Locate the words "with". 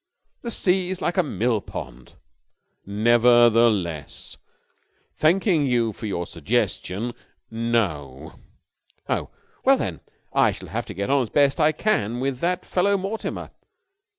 12.19-12.39